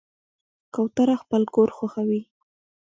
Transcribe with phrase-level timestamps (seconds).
[0.73, 2.21] کوتره خپل کور خوښوي.